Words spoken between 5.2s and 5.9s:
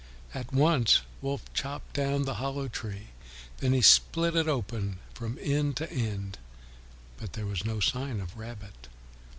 end